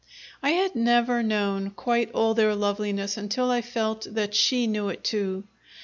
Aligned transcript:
I 0.41 0.49
had 0.53 0.75
never 0.75 1.21
known 1.21 1.69
quite 1.69 2.09
all 2.13 2.33
their 2.33 2.55
loveliness 2.55 3.17
until 3.17 3.51
I 3.51 3.61
felt 3.61 4.07
that 4.15 4.33
she 4.33 4.65
knew 4.65 4.89
it 4.89 5.03
too. 5.03 5.43